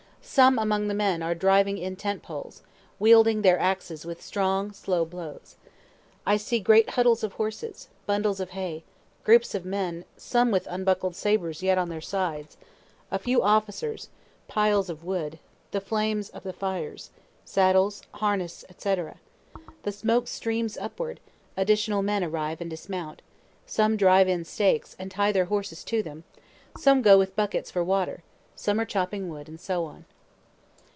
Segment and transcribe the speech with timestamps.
[0.23, 2.61] Some among the men are driving in tent poles,
[2.99, 5.55] wielding their axes with strong, slow blows.
[6.27, 8.83] I see great huddles of horses, bundles of hay,
[9.25, 12.55] groups of men (some with unbuckled sabres yet on their sides,)
[13.09, 14.07] a few officers,
[14.47, 15.39] piles of wood,
[15.71, 17.09] the flames of the fires,
[17.43, 18.95] saddles, harness, &c.
[19.83, 21.19] The smoke streams upward,
[21.57, 23.21] additional men arrive and dismount
[23.65, 26.23] some drive in stakes, and tie their horses to them;
[26.77, 28.23] some go with buckets for water,
[28.55, 30.05] some are chopping wood, and so on.